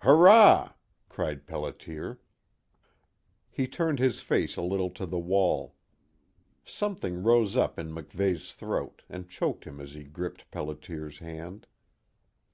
"Hurrah!" 0.00 0.72
cried 1.10 1.46
Pelliter. 1.46 2.16
He 3.50 3.68
turned 3.68 3.98
his 3.98 4.22
face 4.22 4.56
a 4.56 4.62
little 4.62 4.88
to 4.92 5.04
the 5.04 5.18
wall. 5.18 5.74
Something 6.64 7.22
rose 7.22 7.58
up 7.58 7.78
in 7.78 7.92
MacVeigh's 7.92 8.54
throat 8.54 9.02
and 9.10 9.28
choked 9.28 9.64
him 9.66 9.78
as 9.78 9.92
he 9.92 10.04
gripped 10.04 10.50
Pelliter's 10.50 11.18
hand. 11.18 11.66